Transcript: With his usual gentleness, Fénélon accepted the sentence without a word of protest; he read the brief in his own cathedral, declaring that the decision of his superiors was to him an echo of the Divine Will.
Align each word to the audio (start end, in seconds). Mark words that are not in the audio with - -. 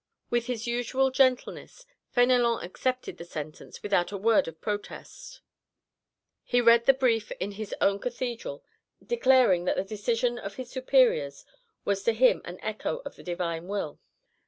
With 0.31 0.47
his 0.47 0.65
usual 0.65 1.11
gentleness, 1.11 1.85
Fénélon 2.17 2.63
accepted 2.63 3.19
the 3.19 3.23
sentence 3.23 3.83
without 3.83 4.11
a 4.11 4.17
word 4.17 4.47
of 4.47 4.59
protest; 4.59 5.41
he 6.43 6.59
read 6.59 6.87
the 6.87 6.93
brief 6.95 7.31
in 7.33 7.51
his 7.51 7.75
own 7.79 7.99
cathedral, 7.99 8.63
declaring 9.05 9.65
that 9.65 9.75
the 9.75 9.83
decision 9.83 10.39
of 10.39 10.55
his 10.55 10.71
superiors 10.71 11.45
was 11.85 12.01
to 12.05 12.13
him 12.13 12.41
an 12.45 12.59
echo 12.63 13.03
of 13.05 13.15
the 13.15 13.21
Divine 13.21 13.67
Will. 13.67 13.99